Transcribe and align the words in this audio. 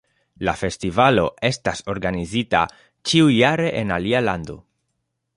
La 0.47 0.53
festivalo 0.59 1.25
estas 1.49 1.83
organizita 1.93 2.61
ĉiujare 3.11 3.67
en 3.83 3.93
alia 3.99 4.23
lando. 4.31 4.57